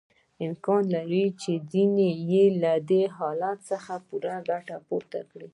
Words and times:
امکان 0.45 0.83
لري 0.95 1.25
چې 1.41 1.51
ځینې 1.71 2.09
یې 2.31 2.45
له 2.61 2.73
دې 2.89 3.03
حالت 3.17 3.57
څخه 3.69 3.93
ګټه 4.49 4.77
پورته 4.87 5.19
کړي 5.29 5.47